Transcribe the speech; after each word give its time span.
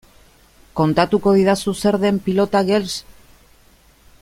Kontatuko 0.79 1.33
didazu 1.39 1.75
zer 1.83 1.99
den 2.05 2.19
Pilota 2.29 2.63
Girls? 2.71 2.97